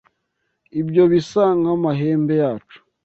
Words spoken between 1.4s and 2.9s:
nkamahembe yacu.